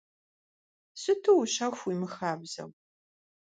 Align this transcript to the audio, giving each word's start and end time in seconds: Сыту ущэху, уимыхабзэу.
Сыту 1.01 1.31
ущэху, 1.41 1.83
уимыхабзэу. 1.87 2.69